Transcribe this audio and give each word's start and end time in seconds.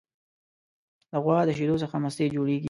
د 1.11 1.13
غوا 1.23 1.39
د 1.45 1.49
شیدو 1.57 1.81
څخه 1.83 1.95
مستې 2.03 2.25
جوړیږي. 2.35 2.59